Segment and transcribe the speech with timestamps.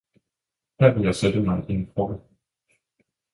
[0.79, 2.29] Her vil jeg sætte mig i en krog!